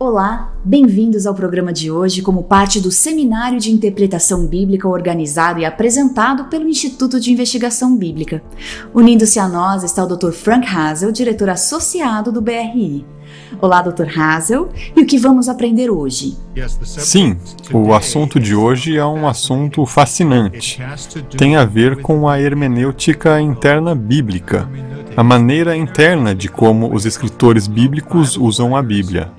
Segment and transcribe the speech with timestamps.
[0.00, 5.64] Olá, bem-vindos ao programa de hoje como parte do Seminário de Interpretação Bíblica organizado e
[5.64, 8.40] apresentado pelo Instituto de Investigação Bíblica.
[8.94, 10.30] Unindo-se a nós está o Dr.
[10.30, 13.04] Frank Hazel, diretor associado do BRI.
[13.60, 14.16] Olá, Dr.
[14.16, 16.36] Hazel, e o que vamos aprender hoje?
[16.84, 17.36] Sim,
[17.74, 20.80] o assunto de hoje é um assunto fascinante.
[21.36, 24.70] Tem a ver com a hermenêutica interna bíblica
[25.18, 29.32] a maneira interna de como os escritores bíblicos usam a Bíblia.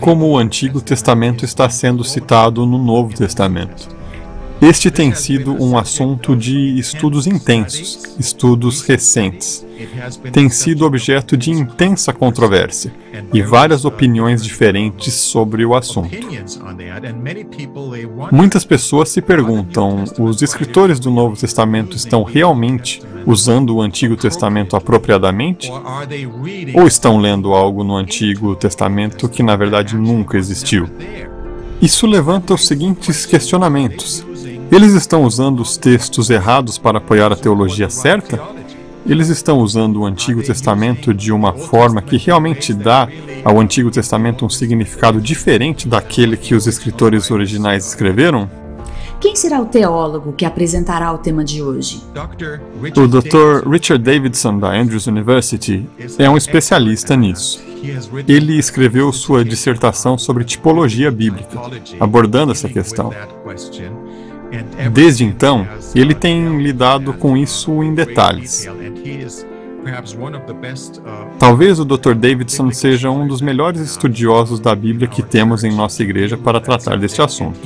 [0.00, 3.97] Como o Antigo Testamento está sendo citado no Novo Testamento.
[4.60, 9.64] Este tem sido um assunto de estudos intensos, estudos recentes.
[10.32, 12.92] Tem sido objeto de intensa controvérsia
[13.32, 16.10] e várias opiniões diferentes sobre o assunto.
[18.32, 24.74] Muitas pessoas se perguntam: os escritores do Novo Testamento estão realmente usando o Antigo Testamento
[24.74, 25.70] apropriadamente?
[26.74, 30.88] Ou estão lendo algo no Antigo Testamento que na verdade nunca existiu?
[31.80, 34.26] Isso levanta os seguintes questionamentos.
[34.70, 38.40] Eles estão usando os textos errados para apoiar a teologia certa?
[39.06, 43.08] Eles estão usando o Antigo Testamento de uma forma que realmente dá
[43.42, 48.50] ao Antigo Testamento um significado diferente daquele que os escritores originais escreveram?
[49.20, 52.02] Quem será o teólogo que apresentará o tema de hoje?
[52.96, 53.68] O Dr.
[53.68, 55.88] Richard Davidson, da Andrews University,
[56.18, 57.60] é um especialista nisso.
[58.28, 61.58] Ele escreveu sua dissertação sobre tipologia bíblica,
[61.98, 63.12] abordando essa questão.
[64.92, 68.68] Desde então, ele tem lidado com isso em detalhes.
[71.38, 72.14] Talvez o Dr.
[72.14, 76.98] Davidson seja um dos melhores estudiosos da Bíblia que temos em nossa igreja para tratar
[76.98, 77.58] deste assunto.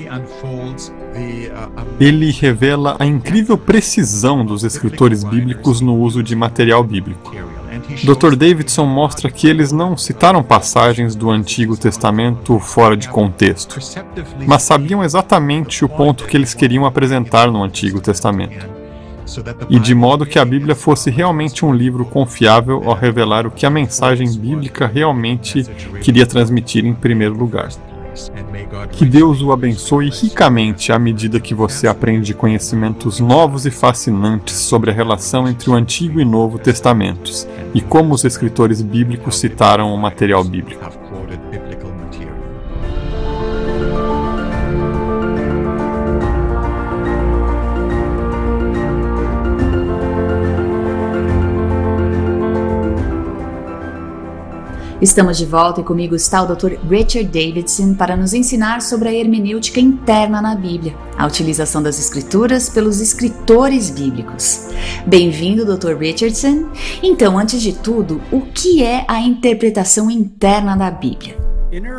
[1.99, 7.33] Ele revela a incrível precisão dos escritores bíblicos no uso de material bíblico.
[8.05, 8.37] Dr.
[8.37, 13.79] Davidson mostra que eles não citaram passagens do Antigo Testamento fora de contexto,
[14.47, 18.67] mas sabiam exatamente o ponto que eles queriam apresentar no Antigo Testamento.
[19.69, 23.65] E de modo que a Bíblia fosse realmente um livro confiável ao revelar o que
[23.65, 25.65] a mensagem bíblica realmente
[26.03, 27.71] queria transmitir em primeiro lugar.
[28.93, 34.91] Que Deus o abençoe ricamente à medida que você aprende conhecimentos novos e fascinantes sobre
[34.91, 39.99] a relação entre o Antigo e Novo Testamentos e como os escritores bíblicos citaram o
[39.99, 40.91] material bíblico.
[55.03, 56.75] Estamos de volta e comigo está o Dr.
[56.89, 62.69] Richard Davidson para nos ensinar sobre a hermenêutica interna na Bíblia, a utilização das escrituras
[62.69, 64.69] pelos escritores bíblicos.
[65.05, 65.97] Bem-vindo, Dr.
[65.99, 66.69] Richardson.
[67.03, 71.35] Então, antes de tudo, o que é a interpretação interna da Bíblia?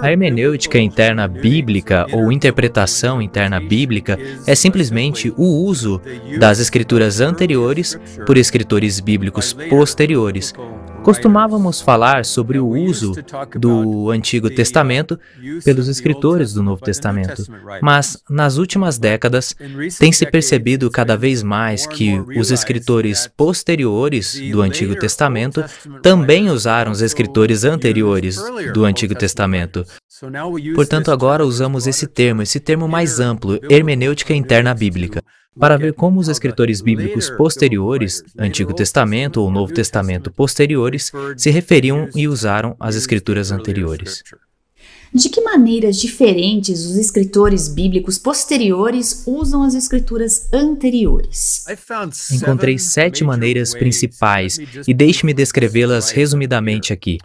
[0.02, 6.00] A hermenêutica interna bíblica ou interpretação interna bíblica é simplesmente o uso
[6.40, 10.54] das escrituras anteriores por escritores bíblicos posteriores
[11.04, 13.14] Costumávamos falar sobre o uso
[13.60, 15.20] do Antigo Testamento
[15.64, 17.46] pelos escritores do Novo Testamento,
[17.82, 19.56] mas nas últimas décadas
[20.00, 25.64] tem-se percebido cada vez mais que os escritores posteriores do Antigo Testamento
[26.02, 28.42] também usaram os escritores anteriores
[28.74, 29.86] do Antigo Testamento.
[30.76, 35.22] Portanto, agora usamos esse termo, esse termo mais amplo, hermenêutica interna bíblica
[35.58, 42.10] para ver como os escritores bíblicos posteriores, Antigo Testamento ou Novo Testamento posteriores, se referiam
[42.16, 44.24] e usaram as escrituras anteriores.
[45.14, 51.66] De que maneiras diferentes os escritores bíblicos posteriores usam as escrituras anteriores?
[52.32, 54.58] Encontrei sete maneiras principais
[54.88, 57.20] e deixe-me descrevê-las resumidamente aqui.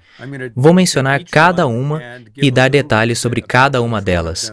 [0.54, 2.02] Vou mencionar cada uma
[2.36, 4.52] e dar detalhes sobre cada uma delas.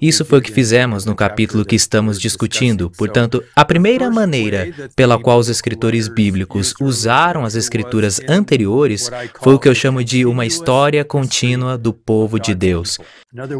[0.00, 2.88] Isso foi o que fizemos no capítulo que estamos discutindo.
[2.90, 9.10] Portanto, a primeira maneira pela qual os escritores bíblicos usaram as escrituras anteriores
[9.42, 12.98] foi o que eu chamo de uma história contínua do povo de Deus.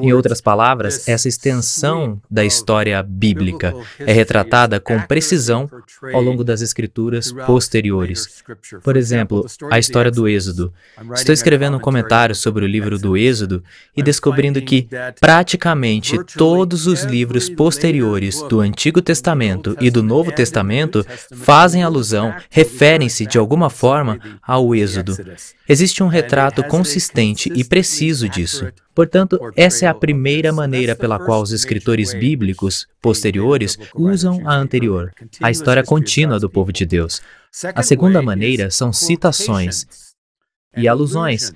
[0.00, 5.69] Em outras palavras, essa extensão da história bíblica é retratada com precisão
[6.12, 8.44] ao longo das escrituras posteriores.
[8.85, 10.73] Por exemplo, a história do Êxodo.
[11.12, 13.65] Estou escrevendo um comentário sobre o livro do Êxodo
[13.97, 14.88] e descobrindo que
[15.21, 21.05] praticamente todos os livros posteriores do Antigo Testamento e do Novo Testamento
[21.35, 25.17] fazem alusão, referem-se de alguma forma ao Êxodo.
[25.69, 28.69] Existe um retrato consistente e preciso disso.
[28.94, 35.12] Portanto, essa é a primeira maneira pela qual os escritores bíblicos posteriores usam a anterior,
[35.43, 37.20] a história contínua do povo de Deus.
[37.75, 39.87] A segunda maneira são citações
[40.76, 41.52] e alusões.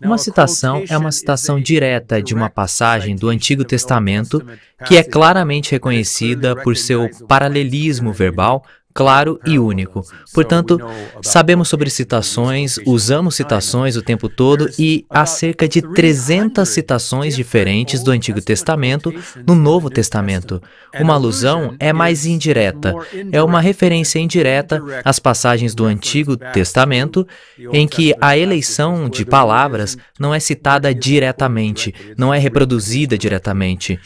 [0.00, 4.44] Uma citação é uma citação direta de uma passagem do Antigo Testamento
[4.86, 10.04] que é claramente reconhecida por seu paralelismo verbal claro e único.
[10.32, 10.78] Portanto,
[11.22, 18.02] sabemos sobre citações, usamos citações o tempo todo e há cerca de 300 citações diferentes
[18.02, 19.12] do Antigo Testamento
[19.46, 20.62] no Novo Testamento.
[20.98, 22.94] Uma alusão é mais indireta,
[23.30, 27.26] é uma referência indireta às passagens do Antigo Testamento
[27.72, 33.98] em que a eleição de palavras não é citada diretamente, não é reproduzida diretamente.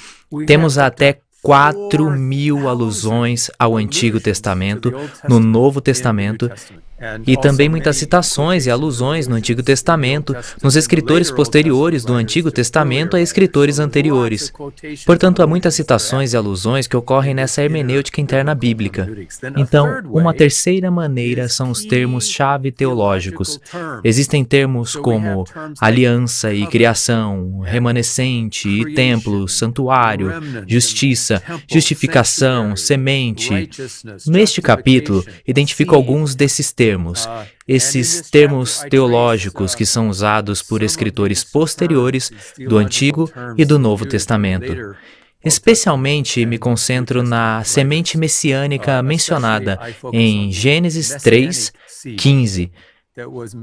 [0.47, 4.91] Temos até 4 mil alusões ao Antigo Testamento
[5.29, 6.51] no Novo Testamento
[7.27, 13.17] e também muitas citações e alusões no Antigo Testamento, nos escritores posteriores do Antigo Testamento
[13.17, 14.53] a escritores anteriores.
[15.05, 19.09] Portanto, há muitas citações e alusões que ocorrem nessa hermenêutica interna bíblica.
[19.57, 23.61] Então, uma terceira maneira são os termos-chave teológicos.
[24.03, 25.45] Existem termos como
[25.81, 30.33] aliança e criação, remanescente e templo, santuário,
[30.67, 33.69] justiça, justificação, semente.
[34.27, 40.83] Neste capítulo, identifico alguns desses termos termos, ah, esses termos teológicos que são usados por
[40.83, 44.95] escritores posteriores do Antigo e do Novo Testamento.
[45.45, 49.79] Especialmente me concentro na semente messiânica mencionada
[50.13, 51.73] em Gênesis 3,
[52.17, 52.73] 15,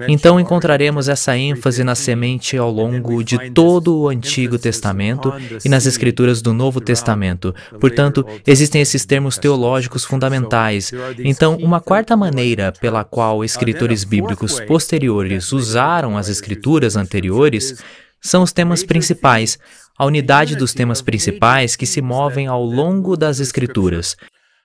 [0.08, 5.34] então encontraremos essa ênfase na semente ao longo de todo o Antigo Testamento
[5.66, 7.54] e nas Escrituras do Novo Testamento.
[7.78, 10.94] Portanto, existem esses termos teológicos fundamentais.
[11.20, 17.84] Então, uma quarta maneira pela qual escritores bíblicos posteriores usaram as Escrituras anteriores
[18.22, 19.60] são os temas principais,
[19.98, 24.16] a unidade dos temas principais que se movem ao longo das Escrituras.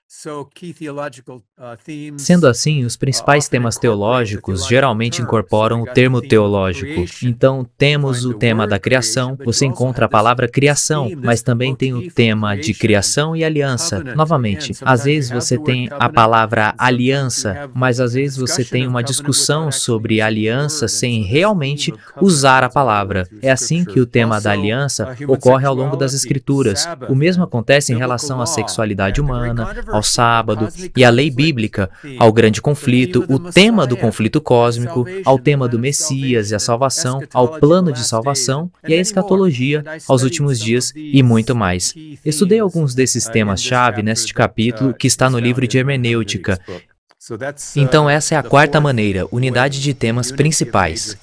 [0.09, 0.47] Uh,
[2.17, 7.03] Sendo assim, os uh, principais temas teológicos geralmente incorporam o termo teológico.
[7.21, 12.09] Então, temos o tema da criação, você encontra a palavra criação, mas também tem o
[12.09, 14.01] tema de criação e aliança.
[14.15, 19.69] Novamente, às vezes você tem a palavra aliança, mas às vezes você tem uma discussão
[19.73, 23.27] sobre aliança sem realmente usar a palavra.
[23.41, 26.87] É assim que o tema da aliança uh, ocorre ao longo das Escrituras.
[27.09, 32.31] O mesmo acontece em relação à sexualidade humana, ao sábado e à lei bíblica, ao
[32.31, 37.59] grande conflito, o tema do conflito cósmico, ao tema do Messias e a salvação, ao
[37.59, 41.93] plano de salvação e à escatologia, aos últimos dias e muito mais.
[42.23, 46.59] Estudei alguns desses temas-chave neste capítulo que está no livro de hermenêutica.
[47.75, 51.17] Então, essa é a quarta maneira, unidade de temas principais.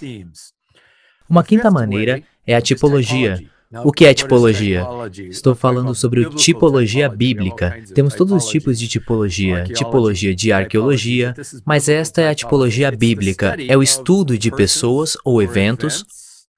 [1.29, 3.43] Uma quinta maneira é a tipologia.
[3.83, 4.87] O que é tipologia?
[5.31, 7.83] Estou falando sobre tipologia bíblica.
[7.95, 11.35] Temos todos os tipos de tipologia, tipologia de arqueologia,
[11.65, 16.05] mas esta é a tipologia bíblica, é o estudo de pessoas ou eventos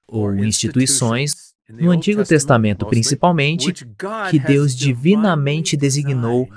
[0.07, 3.73] ou instituições no Antigo Testamento, principalmente,
[4.29, 6.47] que Deus divinamente designou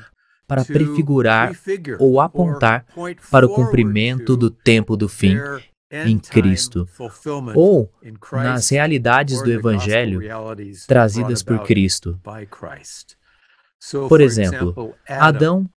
[0.47, 1.53] para prefigurar
[1.99, 2.85] ou apontar
[3.31, 5.37] para o cumprimento do tempo do fim
[5.91, 6.89] em Cristo,
[7.55, 7.93] ou
[8.33, 10.21] nas realidades do Evangelho
[10.87, 12.19] trazidas por Cristo.
[14.09, 15.69] Por exemplo, Adão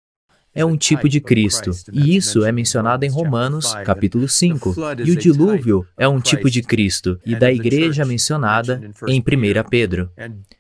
[0.54, 4.74] é um tipo de Cristo, e isso é mencionado em Romanos, capítulo 5.
[5.04, 9.24] E o dilúvio é um tipo de Cristo, e da igreja mencionada em 1
[9.68, 10.10] Pedro.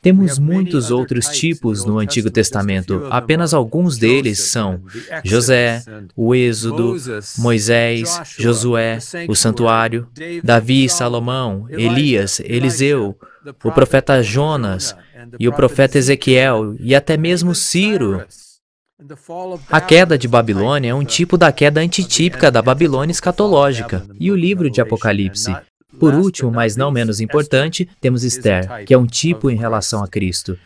[0.00, 4.82] Temos muitos outros tipos no Antigo Testamento, apenas alguns deles são
[5.24, 5.82] José,
[6.16, 6.96] o Êxodo,
[7.38, 10.08] Moisés, Josué, o santuário,
[10.42, 13.16] Davi, Salomão, Elias, Eliseu,
[13.62, 14.96] o profeta Jonas
[15.38, 18.22] e o profeta Ezequiel, e até mesmo Ciro,
[19.70, 24.04] a queda de Babilônia é um tipo da queda antitípica da Babilônia escatológica.
[24.18, 25.54] E o livro de Apocalipse
[25.98, 30.08] por último, mas não menos importante, temos Esther, que é um tipo em relação a
[30.08, 30.58] Cristo.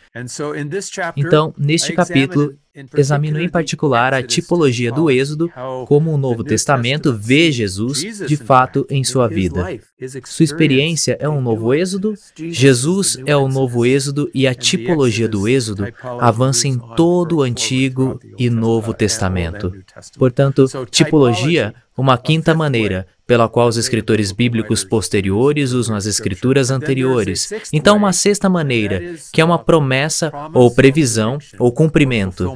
[1.15, 2.55] Então, neste capítulo,
[2.95, 5.51] examino em particular a tipologia do Êxodo,
[5.87, 9.79] como o Novo Testamento vê Jesus de fato em sua vida.
[10.25, 15.47] Sua experiência é um novo Êxodo, Jesus é o novo Êxodo e a tipologia do
[15.47, 15.87] Êxodo
[16.19, 19.73] avança em todo o Antigo e Novo Testamento.
[20.17, 27.51] Portanto, tipologia, uma quinta maneira pela qual os escritores bíblicos posteriores usam as escrituras anteriores.
[27.73, 32.55] Então, uma sexta maneira, que é uma promessa ou previsão ou cumprimento.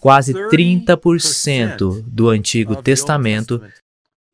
[0.00, 3.60] Quase 30% do Antigo Testamento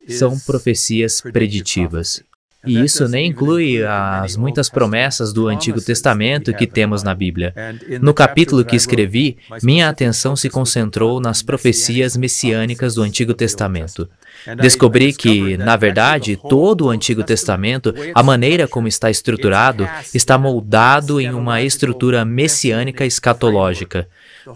[0.07, 2.23] são profecias preditivas.
[2.65, 7.53] E isso nem inclui as muitas promessas do Antigo Testamento que temos na Bíblia.
[8.01, 14.07] No capítulo que escrevi, minha atenção se concentrou nas profecias messiânicas do Antigo Testamento.
[14.61, 21.19] Descobri que, na verdade, todo o Antigo Testamento, a maneira como está estruturado, está moldado
[21.19, 24.07] em uma estrutura messiânica escatológica.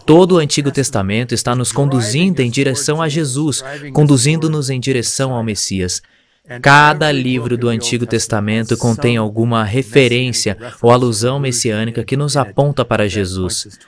[0.05, 3.63] Todo o Antigo Testamento está nos conduzindo em direção a Jesus,
[3.93, 6.01] conduzindo-nos em direção ao Messias.
[6.61, 13.07] Cada livro do Antigo Testamento contém alguma referência ou alusão messiânica que nos aponta para
[13.07, 13.79] Jesus.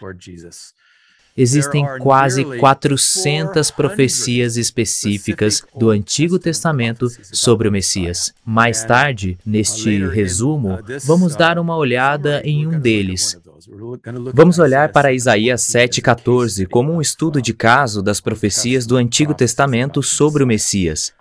[1.35, 8.33] Existem quase 400 profecias específicas do Antigo Testamento sobre o Messias.
[8.45, 13.39] Mais tarde, neste resumo, vamos dar uma olhada em um deles.
[14.33, 20.03] Vamos olhar para Isaías 7,14 como um estudo de caso das profecias do Antigo Testamento
[20.03, 21.13] sobre o Messias.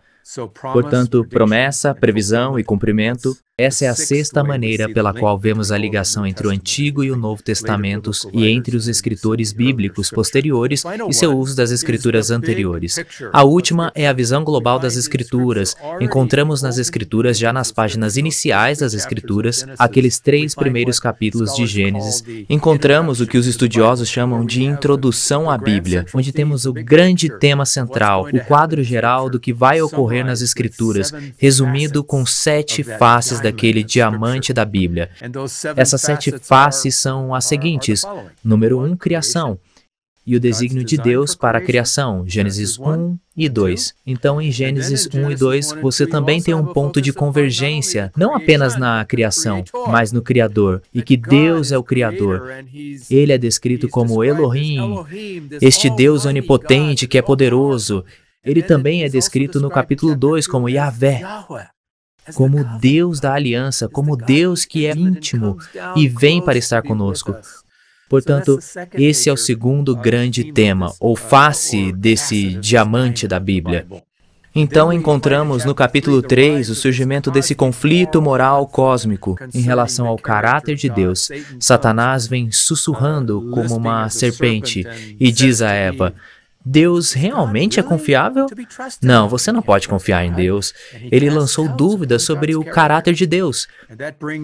[0.72, 6.26] Portanto, promessa, previsão e cumprimento essa é a sexta maneira pela qual vemos a ligação
[6.26, 11.36] entre o Antigo e o Novo Testamentos e entre os escritores bíblicos posteriores e seu
[11.36, 12.98] uso das escrituras anteriores.
[13.30, 15.76] A última é a visão global das escrituras.
[16.00, 22.24] Encontramos nas escrituras, já nas páginas iniciais das escrituras, aqueles três primeiros capítulos de Gênesis,
[22.48, 27.66] encontramos o que os estudiosos chamam de introdução à Bíblia, onde temos o grande tema
[27.66, 33.49] central, o quadro geral do que vai ocorrer nas escrituras, resumido com sete faces da
[33.50, 35.10] daquele diamante da Bíblia.
[35.76, 38.04] Essas sete faces são as seguintes:
[38.44, 39.58] número um, criação.
[40.26, 43.94] E o desígnio de Deus para a criação, Gênesis 1 e 2.
[44.06, 48.76] Então, em Gênesis 1 e 2, você também tem um ponto de convergência, não apenas
[48.76, 52.48] na criação, mas no Criador, e que Deus é o Criador.
[53.10, 54.78] Ele é descrito como Elohim,
[55.60, 58.04] este Deus onipotente que é poderoso.
[58.44, 61.22] Ele também é descrito no capítulo 2 como Yahvé,
[62.34, 65.58] como Deus da aliança, como Deus que é íntimo
[65.96, 67.34] e vem para estar conosco.
[68.08, 68.58] Portanto,
[68.94, 73.86] esse é o segundo grande tema, ou face desse diamante da Bíblia.
[74.52, 80.74] Então encontramos no capítulo 3 o surgimento desse conflito moral cósmico em relação ao caráter
[80.74, 81.28] de Deus.
[81.60, 84.84] Satanás vem sussurrando como uma serpente
[85.20, 86.12] e diz a Eva:
[86.64, 88.46] Deus realmente é confiável?
[89.02, 90.74] Não, você não pode confiar em Deus.
[91.10, 93.66] Ele lançou dúvidas sobre o caráter de Deus.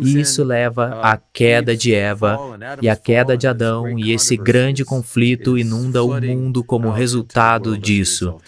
[0.03, 2.39] E isso leva à queda de Eva
[2.81, 8.39] e à queda de Adão, e esse grande conflito inunda o mundo como resultado disso.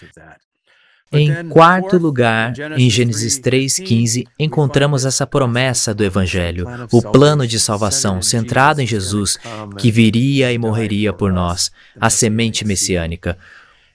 [1.11, 8.21] Em quarto lugar, em Gênesis 3,15, encontramos essa promessa do Evangelho, o plano de salvação
[8.21, 9.37] centrado em Jesus,
[9.79, 13.35] que viria e morreria por nós, a semente messiânica.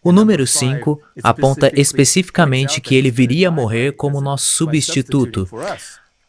[0.04, 5.48] O número 5 aponta especificamente que ele viria a morrer como nosso substituto.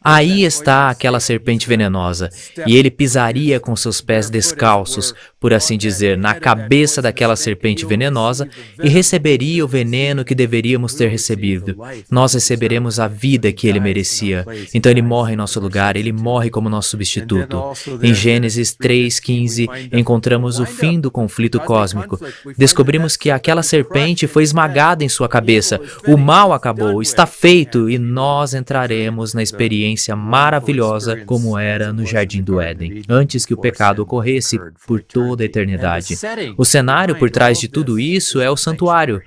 [0.08, 2.30] Aí está aquela serpente venenosa,
[2.64, 8.48] e ele pisaria com seus pés descalços, por assim dizer, na cabeça daquela serpente venenosa
[8.80, 11.76] e receberia o veneno que deveríamos ter recebido.
[12.08, 14.46] Nós receberemos a vida que ele merecia.
[14.72, 17.72] Então ele morre em nosso lugar, ele morre como nosso substituto.
[18.00, 22.16] Em Gênesis 3:15 encontramos o fim do conflito cósmico.
[22.56, 25.80] Descobrimos que aquela serpente foi esmagada em sua cabeça.
[26.06, 32.06] O mal acabou, está feito e nós entraremos na experiência experiência maravilhosa como era no
[32.06, 36.14] Jardim do Éden, antes que o pecado ocorresse por toda a eternidade.
[36.56, 39.20] O cenário por trás de tudo isso é o santuário.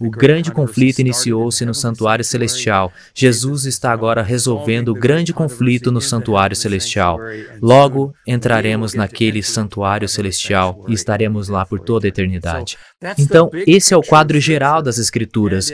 [0.00, 2.92] O grande conflito iniciou-se no santuário celestial.
[3.12, 7.18] Jesus está agora resolvendo o grande conflito no santuário celestial.
[7.60, 12.78] Logo entraremos naquele santuário celestial e estaremos lá por toda a eternidade.
[13.18, 15.72] Então, esse é o quadro geral das Escrituras,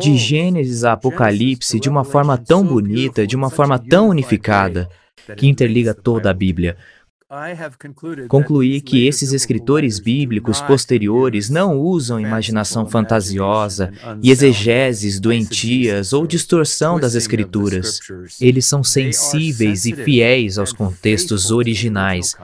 [0.00, 4.88] de Gênesis a Apocalipse, de uma forma tão bonita, de uma forma tão unificada,
[5.36, 6.76] que interliga toda a Bíblia.
[8.28, 16.98] Concluí que esses escritores bíblicos posteriores não usam imaginação fantasiosa e exegeses doentias ou distorção
[16.98, 17.98] das escrituras.
[18.40, 22.34] Eles são sensíveis e fiéis aos contextos originais.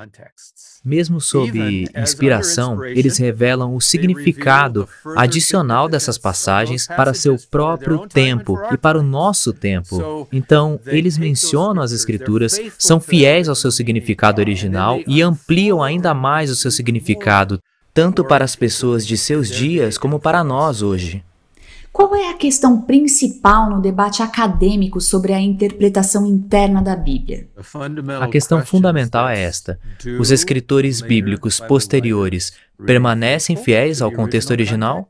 [0.82, 8.78] Mesmo sob inspiração, eles revelam o significado adicional dessas passagens para seu próprio tempo e
[8.78, 10.26] para o nosso tempo.
[10.32, 16.50] Então, eles mencionam as Escrituras, são fiéis ao seu significado original e ampliam ainda mais
[16.50, 17.60] o seu significado,
[17.92, 21.22] tanto para as pessoas de seus dias como para nós hoje.
[21.92, 27.48] Qual é a questão principal no debate acadêmico sobre a interpretação interna da Bíblia?
[28.20, 29.78] A questão fundamental é esta:
[30.18, 32.52] os escritores bíblicos posteriores
[32.86, 35.08] permanecem fiéis ao contexto original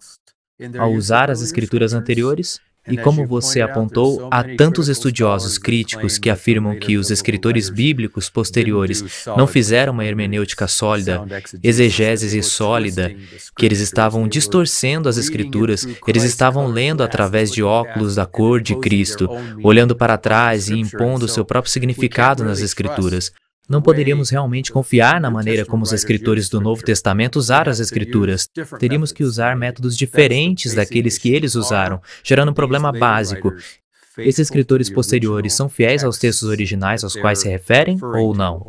[0.79, 2.61] ao usar as escrituras anteriores?
[2.89, 9.27] E como você apontou, há tantos estudiosos críticos que afirmam que os escritores bíblicos posteriores
[9.37, 11.23] não fizeram uma hermenêutica sólida,
[11.63, 13.15] exegese sólida,
[13.57, 18.75] que eles estavam distorcendo as escrituras, eles estavam lendo através de óculos da cor de
[18.77, 19.29] Cristo,
[19.63, 23.31] olhando para trás e impondo seu próprio significado nas escrituras.
[23.71, 28.49] Não poderíamos realmente confiar na maneira como os escritores do Novo Testamento usaram as Escrituras.
[28.81, 33.55] Teríamos que usar métodos diferentes daqueles que eles usaram, gerando um problema básico.
[34.19, 38.61] Esses escritores posteriores são fiéis aos textos originais aos quais se referem ou não?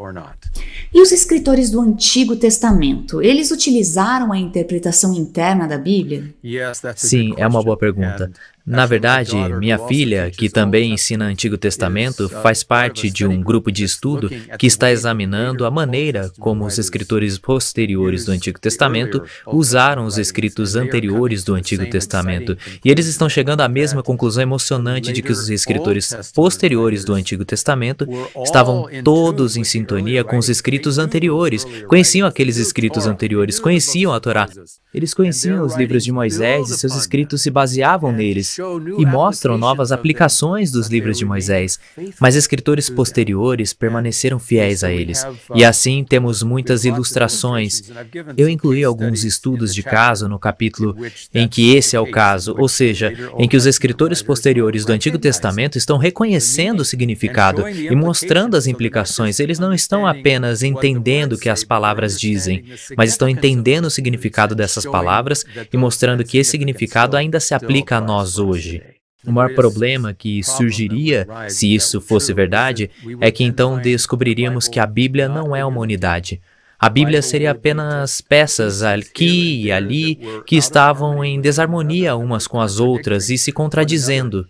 [0.94, 6.32] E os escritores do Antigo Testamento, eles utilizaram a interpretação interna da Bíblia?
[7.10, 8.32] Sim, é uma boa pergunta.
[8.72, 13.84] Na verdade, minha filha, que também ensina Antigo Testamento, faz parte de um grupo de
[13.84, 20.18] estudo que está examinando a maneira como os escritores posteriores do Antigo Testamento usaram os
[20.18, 22.58] escritos anteriores do Antigo Testamento.
[22.84, 27.44] E eles estão chegando à mesma conclusão emocionante de que os escritores posteriores do Antigo
[27.44, 28.08] Testamento
[28.42, 34.48] estavam todos em sintonia com os escritos anteriores, conheciam aqueles escritos anteriores, conheciam a Torá.
[34.94, 38.61] Eles conheciam os livros de Moisés e seus escritos se baseavam neles
[38.98, 41.80] e mostram novas aplicações dos livros de Moisés,
[42.20, 45.26] mas escritores posteriores permaneceram fiéis a eles.
[45.54, 47.84] E assim temos muitas ilustrações.
[48.38, 50.96] Eu incluí alguns estudos de caso no capítulo
[51.34, 55.18] em que esse é o caso, ou seja, em que os escritores posteriores do Antigo
[55.18, 59.40] Testamento estão reconhecendo o significado e mostrando as implicações.
[59.40, 62.66] Eles não estão apenas entendendo o que as palavras dizem,
[62.96, 67.98] mas estão entendendo o significado dessas palavras e mostrando que esse significado ainda se aplica
[67.98, 68.82] a nós hoje.
[69.26, 74.86] O maior problema que surgiria, se isso fosse verdade, é que então descobriríamos que a
[74.86, 76.42] Bíblia não é uma unidade.
[76.80, 82.80] A Bíblia seria apenas peças aqui e ali que estavam em desarmonia umas com as
[82.80, 84.48] outras e se contradizendo.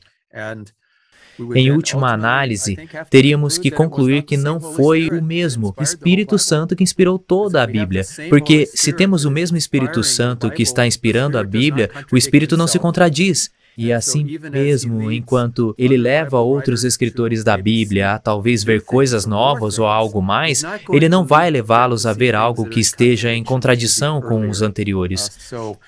[1.54, 2.78] Em última análise,
[3.10, 8.04] teríamos que concluir que não foi o mesmo Espírito Santo que inspirou toda a Bíblia,
[8.30, 12.68] porque se temos o mesmo Espírito Santo que está inspirando a Bíblia, o Espírito não
[12.68, 13.52] se contradiz.
[13.82, 19.80] E assim mesmo, enquanto ele leva outros escritores da Bíblia a talvez ver coisas novas
[19.80, 24.48] ou algo mais, ele não vai levá-los a ver algo que esteja em contradição com
[24.48, 25.32] os anteriores.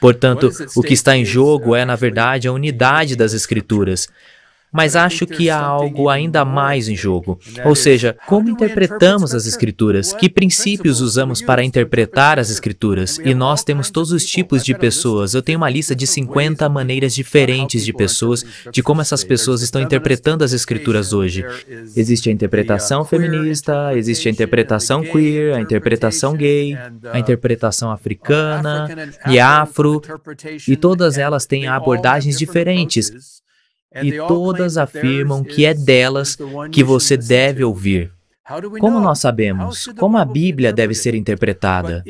[0.02, 4.08] Portanto, o que está em jogo é, na verdade, a unidade das Escrituras
[4.74, 7.40] mas acho que há algo ainda mais em jogo.
[7.64, 10.12] Ou seja, como interpretamos as Escrituras?
[10.14, 13.20] Que princípios usamos para interpretar as Escrituras?
[13.24, 15.36] E nós temos todos os tipos de pessoas.
[15.36, 19.82] Eu tenho uma lista de 50 maneiras diferentes de pessoas, de como essas pessoas estão
[19.82, 21.46] interpretando as Escrituras hoje.
[21.96, 26.76] Existe a interpretação feminista, existe a interpretação queer, a interpretação gay,
[27.12, 28.88] a interpretação africana
[29.28, 30.02] e afro,
[30.68, 33.43] e todas elas têm abordagens diferentes
[34.02, 36.38] e todas afirmam que é delas
[36.72, 38.12] que você deve ouvir.
[38.78, 39.88] Como nós sabemos?
[39.98, 42.04] Como a Bíblia deve ser interpretada?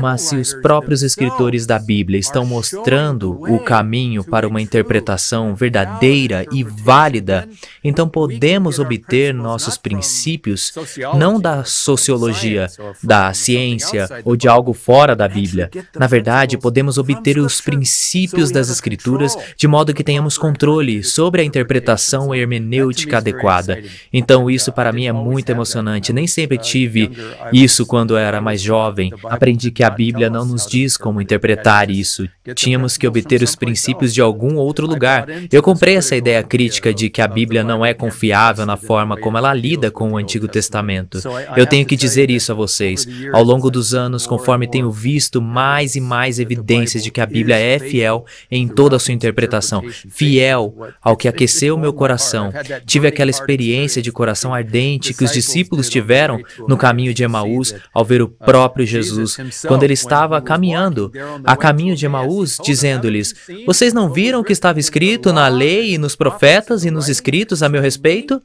[0.00, 6.46] Mas se os próprios escritores da Bíblia estão mostrando o caminho para uma interpretação verdadeira
[6.52, 7.48] e válida,
[7.82, 10.72] então podemos obter nossos princípios
[11.18, 12.68] não da sociologia,
[13.02, 15.68] da ciência ou de algo fora da Bíblia.
[15.98, 21.44] Na verdade, podemos obter os princípios das Escrituras de modo que tenhamos controle sobre a
[21.44, 23.82] interpretação hermenêutica adequada.
[24.12, 26.12] Então, isso para mim é muito emocionante.
[26.12, 27.10] Nem sempre tive
[27.52, 29.12] isso quando era mais jovem.
[29.24, 32.28] Aprendi que a Bíblia não nos diz como interpretar isso.
[32.54, 35.26] Tínhamos que obter os princípios de algum outro lugar.
[35.50, 39.38] Eu comprei essa ideia crítica de que a Bíblia não é confiável na forma como
[39.38, 41.18] ela lida com o Antigo Testamento.
[41.56, 43.06] Eu tenho que dizer isso a vocês.
[43.32, 47.56] Ao longo dos anos, conforme tenho visto mais e mais evidências de que a Bíblia
[47.56, 52.52] é fiel em toda a sua interpretação, fiel ao que aqueceu meu coração,
[52.84, 58.04] tive aquela experiência de coração ardente que os discípulos tiveram no caminho de Emaús ao
[58.04, 61.12] ver o próprio Jesus, quando ele estava caminhando
[61.44, 63.34] a caminho de Emaús, dizendo-lhes:
[63.66, 67.62] Vocês não viram o que estava escrito na lei e nos profetas e nos escritos
[67.62, 68.40] a meu respeito?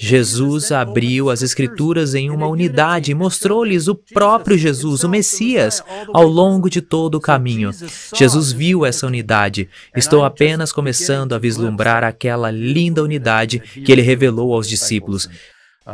[0.00, 5.82] Jesus abriu as Escrituras em uma unidade e mostrou-lhes o próprio Jesus, o Messias,
[6.14, 7.72] ao longo de todo o caminho.
[8.14, 9.68] Jesus viu essa unidade.
[9.96, 15.28] Estou apenas começando a vislumbrar aquela linda unidade que ele revelou aos discípulos.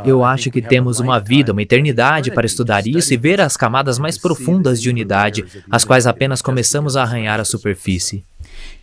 [0.03, 3.97] Eu acho que temos uma vida, uma eternidade para estudar isso e ver as camadas
[3.97, 8.23] mais profundas de unidade, as quais apenas começamos a arranhar a superfície.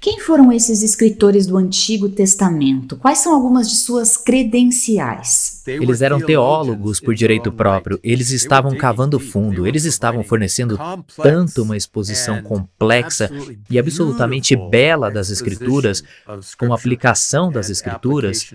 [0.00, 2.96] Quem foram esses escritores do Antigo Testamento?
[2.96, 5.61] Quais são algumas de suas credenciais?
[5.66, 10.78] Eles eram teólogos por direito próprio, eles estavam cavando fundo, eles estavam fornecendo
[11.22, 13.30] tanto uma exposição complexa
[13.70, 16.02] e absolutamente bela das Escrituras,
[16.58, 18.52] com aplicação das Escrituras,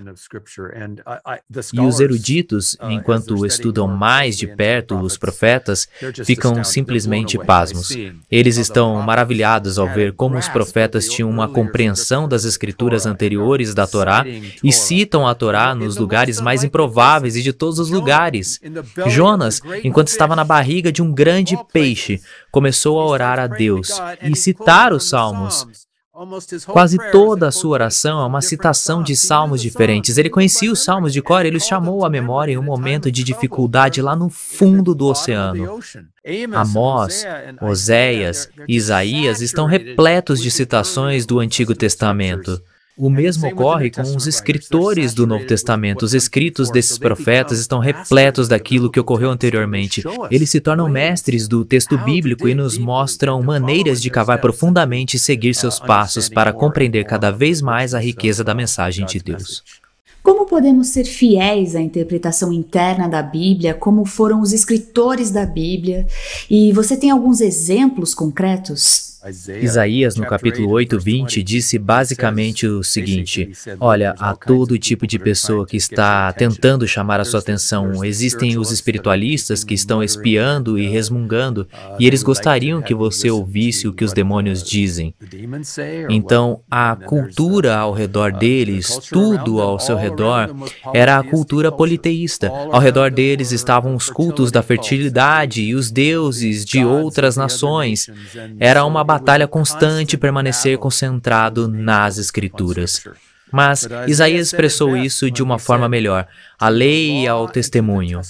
[1.74, 5.88] e os eruditos, enquanto estudam mais de perto os profetas,
[6.26, 7.96] ficam simplesmente pasmos.
[8.30, 13.88] Eles estão maravilhados ao ver como os profetas tinham uma compreensão das Escrituras anteriores da
[13.88, 14.26] Torá
[14.64, 16.97] e citam a Torá nos lugares mais improváveis
[17.36, 18.60] e de todos os lugares.
[19.08, 23.90] Jonas, enquanto estava na barriga de um grande peixe, começou a orar a Deus
[24.22, 25.66] e citar os salmos.
[26.66, 30.18] Quase toda a sua oração é uma citação de salmos diferentes.
[30.18, 33.12] Ele conhecia os salmos de cor e ele os chamou à memória em um momento
[33.12, 35.80] de dificuldade lá no fundo do oceano.
[36.56, 37.24] Amós,
[37.62, 42.60] Oséias e Isaías estão repletos de citações do Antigo Testamento.
[42.98, 46.04] O mesmo ocorre com os escritores do Novo Testamento.
[46.04, 50.04] Os escritos desses profetas estão repletos daquilo que ocorreu anteriormente.
[50.32, 55.20] Eles se tornam mestres do texto bíblico e nos mostram maneiras de cavar profundamente e
[55.20, 59.64] seguir seus passos para compreender cada vez mais a riqueza da mensagem de Deus.
[60.24, 66.08] Como podemos ser fiéis à interpretação interna da Bíblia, como foram os escritores da Bíblia?
[66.50, 69.07] E você tem alguns exemplos concretos?
[69.62, 75.66] Isaías, no capítulo 8, 20, disse basicamente o seguinte: Olha, há todo tipo de pessoa
[75.66, 78.04] que está tentando chamar a sua atenção.
[78.04, 81.68] Existem os espiritualistas que estão espiando e resmungando,
[82.00, 85.14] e eles gostariam que você ouvisse o que os demônios dizem.
[86.10, 90.56] Então, a cultura ao redor deles, tudo ao seu redor,
[90.94, 92.50] era a cultura politeísta.
[92.50, 98.10] Ao redor deles estavam os cultos da fertilidade e os deuses de outras nações.
[98.60, 99.17] Era uma batalha
[99.48, 103.04] constante permanecer concentrado nas Escrituras.
[103.52, 106.28] Mas Isaías expressou isso de uma forma melhor.
[106.60, 108.22] A lei ao testemunho.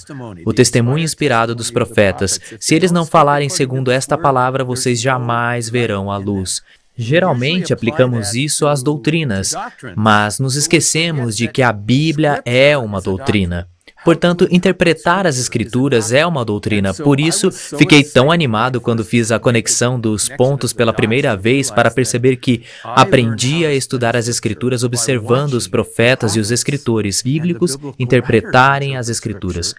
[0.45, 2.39] O testemunho inspirado dos profetas.
[2.60, 6.62] Se eles não falarem segundo esta palavra, vocês jamais verão a luz.
[6.95, 9.54] Geralmente aplicamos isso às doutrinas,
[9.95, 13.67] mas nos esquecemos de que a Bíblia é uma doutrina.
[14.08, 16.93] Portanto, interpretar as Escrituras é uma doutrina.
[16.93, 21.91] Por isso, fiquei tão animado quando fiz a conexão dos pontos pela primeira vez para
[21.91, 28.96] perceber que aprendi a estudar as Escrituras observando os profetas e os escritores bíblicos interpretarem
[28.96, 29.76] as Escrituras.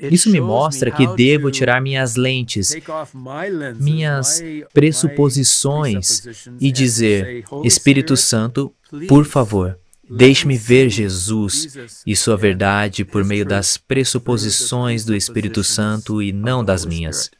[0.00, 2.74] Isso me mostra que devo tirar minhas lentes,
[3.78, 4.42] minhas
[4.74, 8.74] pressuposições e dizer: Espírito Santo,
[9.06, 9.78] por favor,
[10.10, 16.64] Deixe-me ver Jesus e sua verdade por meio das pressuposições do Espírito Santo e não
[16.64, 17.30] das minhas.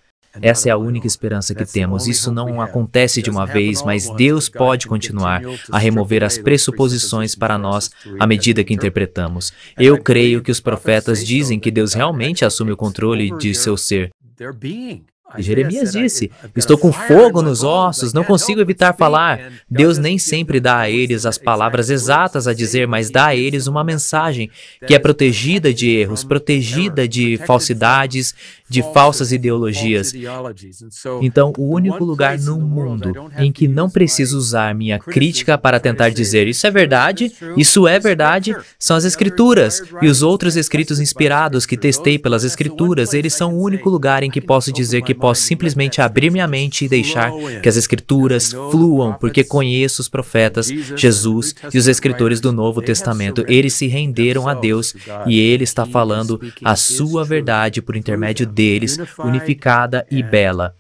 [0.40, 2.07] Essa é a única esperança que temos.
[2.07, 7.59] Isso não acontece de uma vez, mas Deus pode continuar a remover as pressuposições para
[7.59, 9.52] nós à medida que interpretamos.
[9.78, 14.11] Eu creio que os profetas dizem que Deus realmente assume o controle de seu ser.
[15.36, 19.52] Jeremias disse: Estou com fogo nos ossos, não consigo evitar falar.
[19.70, 23.66] Deus nem sempre dá a eles as palavras exatas a dizer, mas dá a eles
[23.66, 24.50] uma mensagem
[24.86, 28.34] que é protegida de erros, protegida de falsidades,
[28.68, 30.14] de falsas ideologias.
[31.20, 36.08] Então, o único lugar no mundo em que não preciso usar minha crítica para tentar
[36.10, 41.66] dizer isso é verdade, isso é verdade, são as Escrituras e os outros escritos inspirados
[41.66, 43.12] que testei pelas Escrituras.
[43.12, 46.85] Eles são o único lugar em que posso dizer que posso simplesmente abrir minha mente
[46.85, 52.52] e deixar que as Escrituras fluam, porque conheço os profetas, Jesus e os escritores do
[52.52, 53.44] Novo Testamento.
[53.48, 54.94] Eles se renderam a Deus
[55.26, 60.74] e Ele está falando a sua verdade por intermédio deles, unificada e bela.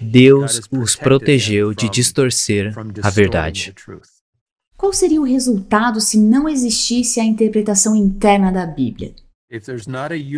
[0.00, 3.74] Deus os protegeu de distorcer a verdade.
[4.76, 9.14] Qual seria o resultado se não existisse a interpretação interna da Bíblia?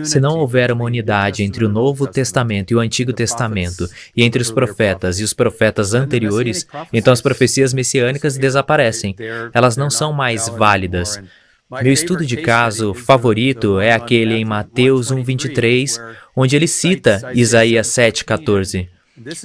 [0.05, 4.43] Se não houver uma unidade entre o Novo Testamento e o Antigo Testamento, e entre
[4.43, 9.15] os profetas e os profetas anteriores, então as profecias messiânicas desaparecem.
[9.53, 11.21] Elas não são mais válidas.
[11.83, 16.01] Meu estudo de caso favorito é aquele em Mateus 1:23,
[16.35, 18.89] onde ele cita Isaías 7:14.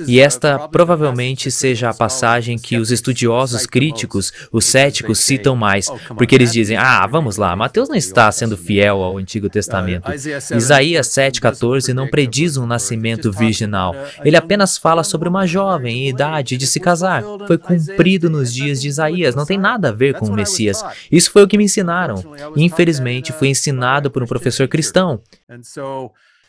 [0.07, 6.35] E esta provavelmente seja a passagem que os estudiosos críticos, os céticos, citam mais, porque
[6.35, 10.11] eles dizem: ah, vamos lá, Mateus não está sendo fiel ao Antigo Testamento.
[10.11, 13.95] Isaías 7,14 não prediz um nascimento virginal.
[14.23, 17.23] Ele apenas fala sobre uma jovem em idade de se casar.
[17.47, 20.83] Foi cumprido nos dias de Isaías, não tem nada a ver com o Messias.
[21.11, 22.15] Isso foi o que me ensinaram.
[22.55, 25.21] Infelizmente, fui ensinado por um professor cristão.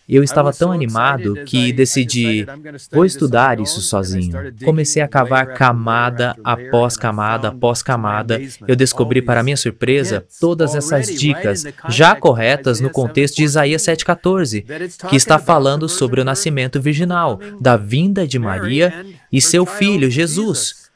[0.08, 2.44] Eu estava tão animado que decidi,
[2.90, 4.52] vou estudar isso sozinho.
[4.64, 8.40] Comecei a cavar camada após camada após camada.
[8.66, 15.08] Eu descobri, para minha surpresa, todas essas dicas já corretas no contexto de Isaías 7,14,
[15.08, 20.90] que está falando sobre o nascimento virginal, da vinda de Maria e seu filho, Jesus.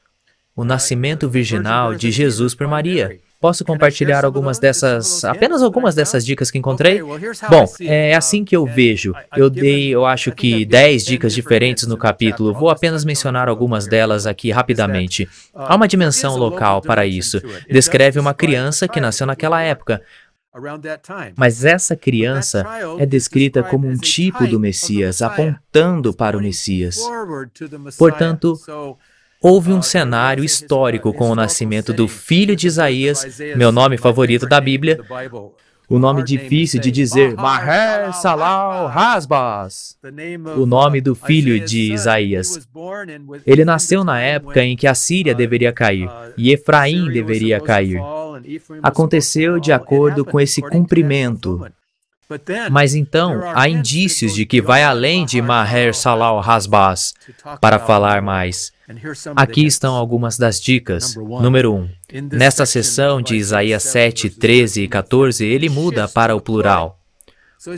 [0.55, 3.19] O nascimento virginal de Jesus por Maria.
[3.47, 7.01] Posso compartilhar algumas dessas, apenas algumas dessas dicas que encontrei?
[7.49, 9.15] Bom, é assim que eu vejo.
[9.37, 12.53] Eu dei, eu acho que 10 dicas diferentes no capítulo.
[12.53, 15.29] Vou apenas mencionar algumas delas aqui rapidamente.
[15.55, 17.41] Há uma dimensão local para isso.
[17.71, 20.03] Descreve uma criança que nasceu naquela época.
[21.37, 22.67] Mas essa criança
[22.99, 26.99] é descrita como um tipo do Messias, apontando para o Messias.
[27.97, 28.59] Portanto,
[29.43, 34.61] Houve um cenário histórico com o nascimento do filho de Isaías, meu nome favorito da
[34.61, 34.99] Bíblia,
[35.89, 39.97] o nome difícil de dizer, Maher Salal Hasbas,
[40.57, 42.67] o nome do filho de Isaías.
[43.47, 48.01] Ele nasceu na época em que a Síria deveria cair e Efraim deveria cair.
[48.83, 51.65] Aconteceu de acordo com esse cumprimento.
[52.71, 57.15] Mas então há indícios de que vai além de Maher Salal Hasbas
[57.61, 58.73] para falar mais.
[59.35, 61.17] Aqui estão algumas das dicas.
[61.17, 61.77] Número 1.
[61.77, 61.89] Um,
[62.33, 67.01] nesta seção de Isaías 7, 13 e 14, ele muda para o plural.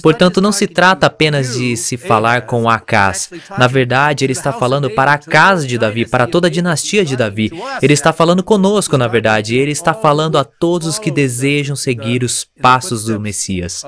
[0.02, 3.30] Portanto, não se trata apenas de se falar com Acas.
[3.56, 7.16] Na verdade, ele está falando para a casa de Davi, para toda a dinastia de
[7.16, 7.50] Davi.
[7.80, 9.56] Ele está falando conosco, na verdade.
[9.56, 13.82] Ele está falando a todos os que desejam seguir os passos do Messias.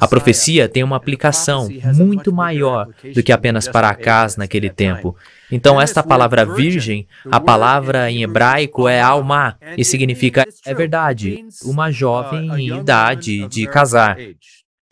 [0.00, 5.16] A profecia tem uma aplicação muito maior do que apenas para Acas naquele tempo.
[5.50, 11.90] Então, esta palavra virgem, a palavra em hebraico é alma, e significa é verdade, uma
[11.90, 14.16] jovem em idade de casar.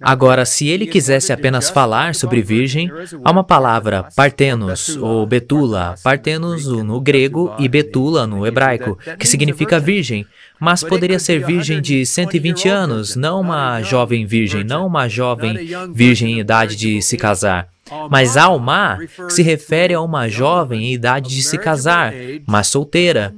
[0.03, 2.91] Agora, se ele quisesse apenas falar sobre virgem,
[3.25, 9.79] há uma palavra, partenos, ou betula, partenos no grego e betula no hebraico, que significa
[9.79, 10.27] virgem,
[10.59, 15.57] mas poderia ser virgem de 120 anos, não uma jovem virgem, não uma jovem
[15.95, 17.72] virgem em idade de se casar.
[18.11, 22.13] Mas Alma se refere a uma jovem em idade de se casar,
[22.47, 23.35] mas solteira.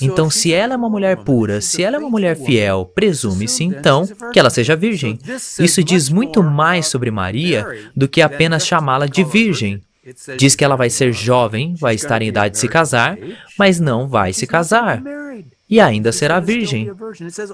[0.00, 4.04] Então, se ela é uma mulher pura, se ela é uma mulher fiel, presume-se então
[4.32, 5.18] que ela seja virgem.
[5.58, 9.80] Isso diz muito mais sobre Maria do que apenas chamá-la de virgem.
[10.36, 13.16] Diz que ela vai ser jovem, vai estar em idade de se casar,
[13.58, 15.02] mas não vai se casar.
[15.70, 16.90] E ainda será virgem.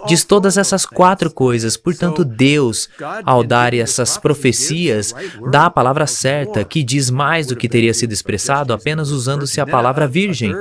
[0.07, 1.77] Diz todas essas quatro coisas.
[1.77, 2.89] Portanto, Deus,
[3.25, 5.13] ao dar essas profecias,
[5.51, 9.67] dá a palavra certa, que diz mais do que teria sido expressado apenas usando-se a
[9.67, 10.55] palavra virgem.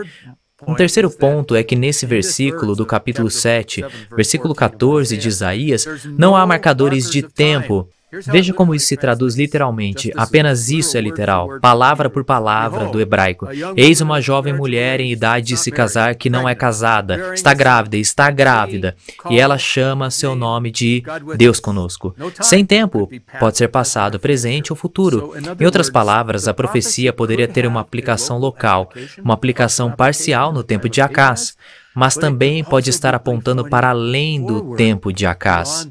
[0.68, 3.86] Um terceiro ponto é que nesse versículo do capítulo 7,
[4.16, 5.86] versículo 14 de Isaías,
[6.18, 7.88] não há marcadores de tempo.
[8.26, 10.12] Veja como isso se traduz literalmente.
[10.16, 13.48] Apenas isso é literal, palavra por palavra do hebraico.
[13.76, 17.98] Eis uma jovem mulher em idade de se casar que não é casada, está grávida,
[17.98, 18.96] está grávida,
[19.30, 21.04] e ela chama seu nome de
[21.38, 22.16] Deus conosco.
[22.42, 25.34] Sem tempo, pode ser passado, presente ou futuro.
[25.60, 28.92] Em outras palavras, a profecia poderia ter uma aplicação local,
[29.24, 31.56] uma aplicação parcial no tempo de Acás
[31.96, 35.88] mas também pode estar apontando para além do tempo de Acás.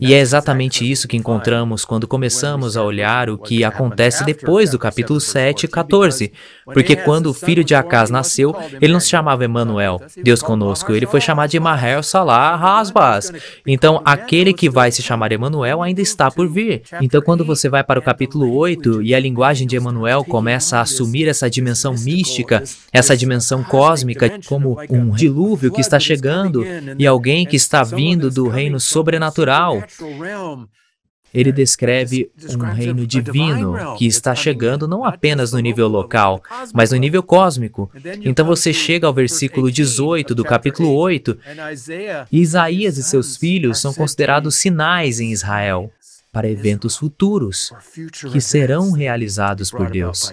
[0.00, 4.78] E é exatamente isso que encontramos quando começamos a olhar o que acontece depois do
[4.78, 6.32] capítulo 7 e 14.
[6.64, 11.06] Porque quando o filho de Acás nasceu, ele não se chamava Emanuel, Deus conosco, ele
[11.06, 13.32] foi chamado de Maher Salah Hasbas.
[13.66, 16.82] Então, aquele que vai se chamar Emanuel ainda está por vir.
[17.00, 20.82] Então, quando você vai para o capítulo 8 e a linguagem de Emanuel começa a
[20.82, 22.62] assumir essa dimensão mística,
[22.92, 26.64] essa dimensão cósmica, como um dilúvio que está chegando
[26.98, 29.82] e alguém que está vindo do reino sobrenatural.
[31.34, 36.40] Ele descreve um reino divino que está chegando não apenas no nível local,
[36.72, 37.90] mas no nível cósmico.
[38.22, 41.36] Então você chega ao versículo 18 do capítulo 8,
[42.30, 45.90] e Isaías e seus filhos são considerados sinais em Israel
[46.32, 47.72] para eventos futuros
[48.32, 50.32] que serão realizados por Deus.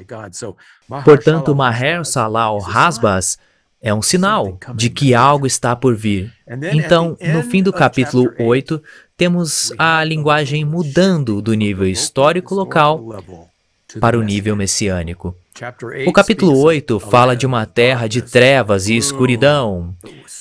[1.03, 3.39] Portanto, Maher Salal Hasbas
[3.81, 6.31] é um sinal de que algo está por vir.
[6.73, 8.81] Então, no fim do capítulo 8,
[9.17, 13.03] temos a linguagem mudando do nível histórico local
[13.99, 15.35] para o nível messiânico.
[16.07, 19.93] O capítulo 8 fala de uma terra de trevas e escuridão,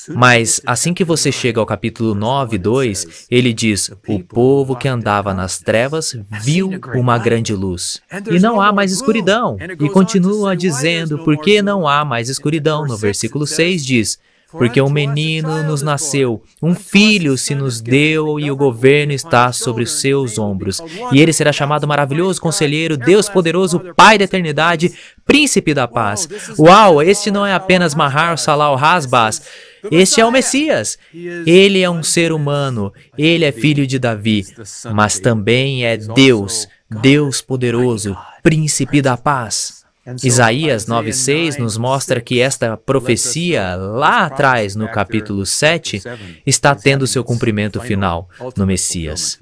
[0.09, 5.33] mas assim que você chega ao capítulo 9, 2, ele diz: O povo que andava
[5.33, 8.01] nas trevas viu uma grande luz.
[8.31, 9.57] E não há mais escuridão.
[9.79, 12.87] E continua dizendo: Por que não há mais escuridão?
[12.87, 14.19] No versículo 6 diz:
[14.51, 19.83] porque um menino nos nasceu, um filho se nos deu e o governo está sobre
[19.83, 20.81] os seus ombros.
[21.11, 24.93] E ele será chamado maravilhoso conselheiro, Deus poderoso, Pai da eternidade,
[25.25, 26.27] príncipe da paz.
[26.57, 29.41] Uau, este não é apenas Mahar Salal Hasbas.
[29.89, 30.97] Este é o Messias.
[31.13, 34.45] Ele é um ser humano, ele é filho de Davi,
[34.93, 36.67] mas também é Deus,
[37.01, 39.80] Deus poderoso, príncipe da paz.
[40.23, 46.01] Isaías 9,6 nos mostra que esta profecia, lá atrás, no capítulo 7,
[46.45, 49.39] está tendo seu cumprimento final no Messias.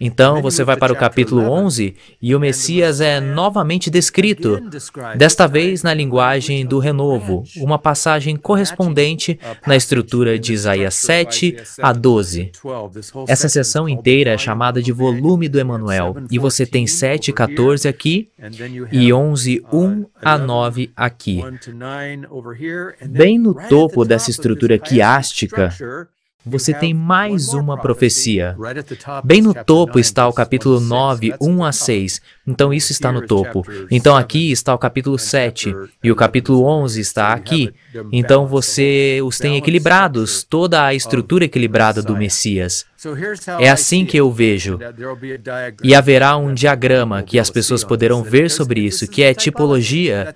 [0.00, 4.60] Então você vai para o capítulo 11 e o Messias é novamente descrito,
[5.16, 11.92] desta vez na linguagem do renovo, uma passagem correspondente na estrutura de Isaías 7 a
[11.92, 12.52] 12.
[13.26, 18.28] Essa seção inteira é chamada de volume do Emanuel, e você tem 7 14 aqui
[18.92, 21.42] e 11 1 a 9 aqui.
[23.08, 25.74] Bem no topo dessa estrutura quiástica,
[26.46, 28.56] você tem mais uma profecia.
[29.24, 32.20] Bem no topo está o capítulo 9, 1 a 6.
[32.46, 33.66] Então isso está no topo.
[33.90, 37.72] Então aqui está o capítulo 7 e o capítulo 11 está aqui.
[38.12, 42.86] Então você os tem equilibrados, toda a estrutura equilibrada do Messias.
[43.58, 44.78] É assim que eu vejo.
[45.82, 50.34] E haverá um diagrama que as pessoas poderão ver sobre isso, que é tipologia,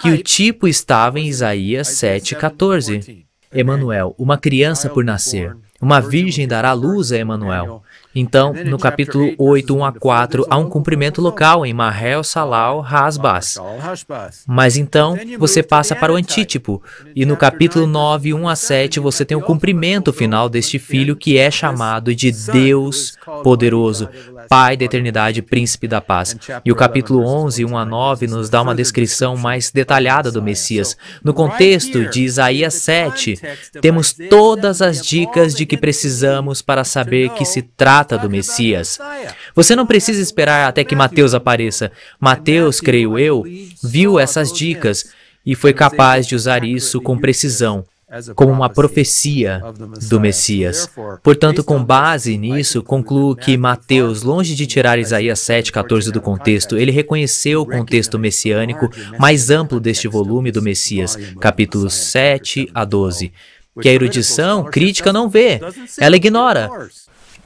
[0.00, 3.25] que o tipo estava em Isaías 7,14.
[3.58, 5.56] Emanuel, uma criança por nascer.
[5.80, 7.82] Uma virgem dará luz a Emanuel.
[8.18, 13.58] Então, no capítulo 8, 1 a 4, há um cumprimento local em Mahel, Salal, Hasbas.
[14.46, 16.82] Mas então, você passa para o antítipo,
[17.14, 21.36] e no capítulo 9, 1 a 7, você tem o cumprimento final deste filho que
[21.36, 24.08] é chamado de Deus poderoso,
[24.48, 26.36] Pai da eternidade, príncipe da paz.
[26.64, 30.96] E o capítulo 11, 1 a 9, nos dá uma descrição mais detalhada do Messias.
[31.22, 33.40] No contexto de Isaías 7,
[33.82, 38.98] temos todas as dicas de que precisamos para saber que se trata do Messias.
[39.54, 41.90] Você não precisa esperar até que Mateus apareça.
[42.20, 43.42] Mateus, creio eu,
[43.82, 45.06] viu essas dicas
[45.44, 47.84] e foi capaz de usar isso com precisão
[48.36, 49.60] como uma profecia
[50.08, 50.88] do Messias.
[51.22, 56.92] Portanto, com base nisso, concluo que Mateus, longe de tirar Isaías 7,14 do contexto, ele
[56.92, 58.88] reconheceu o contexto messiânico
[59.18, 63.32] mais amplo deste volume do Messias, capítulos 7 a 12,
[63.80, 65.60] que a erudição crítica não vê,
[65.98, 66.70] ela ignora.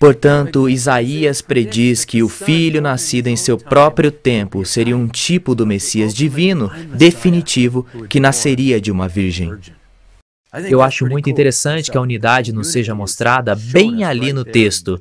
[0.00, 5.66] Portanto, Isaías prediz que o filho nascido em seu próprio tempo seria um tipo do
[5.66, 9.54] Messias divino, definitivo, que nasceria de uma virgem.
[10.70, 14.98] Eu acho muito interessante que a unidade nos seja mostrada bem ali no texto.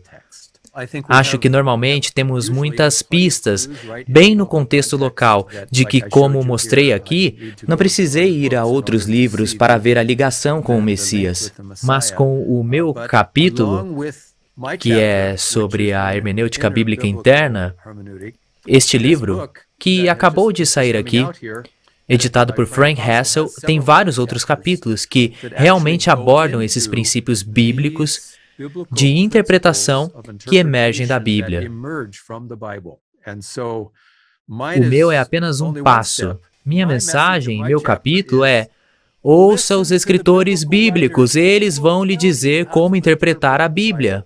[1.08, 3.70] Acho que normalmente temos muitas pistas,
[4.06, 9.54] bem no contexto local, de que, como mostrei aqui, não precisei ir a outros livros
[9.54, 11.54] para ver a ligação com o Messias.
[11.84, 14.06] Mas com o meu capítulo,
[14.80, 17.76] que é sobre a hermenêutica bíblica interna,
[18.68, 21.26] este livro, que acabou de sair aqui,
[22.08, 28.34] editado por Frank Hassel, tem vários outros capítulos que realmente abordam esses princípios bíblicos
[28.92, 30.12] de interpretação
[30.46, 31.72] que emergem da Bíblia.
[34.48, 36.38] O meu é apenas um passo.
[36.66, 38.70] Minha mensagem, meu capítulo é:
[39.24, 44.26] ouça os escritores bíblicos, eles vão lhe dizer como interpretar a Bíblia.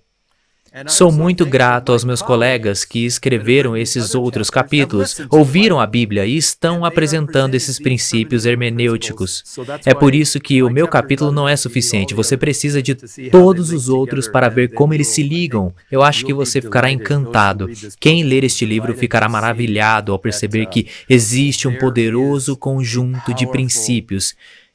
[0.88, 6.36] Sou muito grato aos meus colegas que escreveram esses outros capítulos, ouviram a Bíblia e
[6.36, 9.44] estão apresentando esses princípios hermenêuticos.
[9.86, 12.16] É por isso que o meu capítulo não é suficiente.
[12.16, 12.96] Você precisa de
[13.30, 15.72] todos os outros para ver como eles se ligam.
[15.92, 17.70] Eu acho que você ficará encantado.
[18.00, 24.34] Quem ler este livro ficará maravilhado ao perceber que existe um poderoso conjunto de princípios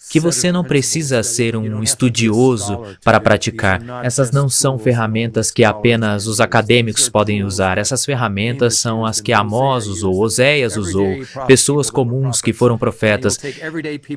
[0.09, 3.83] que você não precisa ser um estudioso para praticar.
[4.03, 7.77] Essas não são ferramentas que apenas os acadêmicos podem usar.
[7.77, 13.39] Essas ferramentas são as que Amós usou, Oséias usou, pessoas comuns que foram profetas.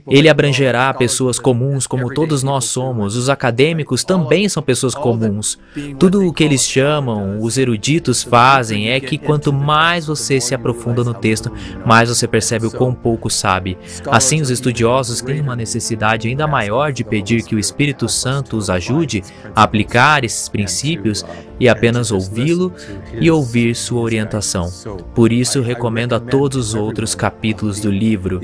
[0.08, 3.16] Ele abrangerá pessoas comuns como todos nós somos.
[3.18, 5.60] Os acadêmicos também são pessoas comuns.
[6.00, 11.04] Tudo o que eles chamam, os eruditos fazem, é que quanto mais você se aprofunda
[11.04, 11.52] no texto,
[11.86, 13.78] mais você percebe o quão pouco sabe.
[14.08, 18.56] Assim, os estudiosos têm uma necessidade necessidade ainda maior de pedir que o Espírito Santo
[18.56, 19.24] os ajude
[19.56, 21.26] a aplicar esses princípios
[21.60, 22.72] e apenas ouvi-lo
[23.20, 24.72] e ouvir sua orientação.
[25.16, 28.40] Por isso, recomendo a todos os outros capítulos do livro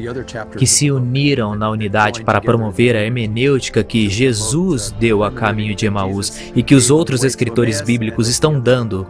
[0.58, 5.86] que se uniram na unidade para promover a hermenêutica que Jesus deu a caminho de
[5.86, 9.08] Emaús e que os outros escritores bíblicos estão dando